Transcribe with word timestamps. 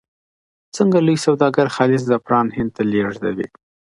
څنګه 0.75 0.97
لوی 1.05 1.17
سوداګر 1.25 1.67
خالص 1.75 2.01
زعفران 2.09 2.47
هند 2.57 2.71
ته 2.75 2.81
لیږدوي؟ 2.91 3.47